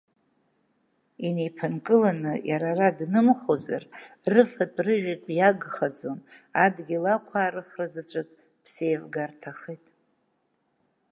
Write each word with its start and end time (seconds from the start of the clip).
Инеиԥынкыланы 1.25 2.33
иара 2.49 2.69
ара 2.73 2.97
днымхозар, 2.97 3.83
рыфатә-рыжәтә 4.33 5.29
иагхаӡон, 5.37 6.19
адгьыл 6.63 7.05
ақәаарыхра 7.15 7.85
заҵәык 7.93 8.29
ԥсеивгарҭахеит. 8.63 9.85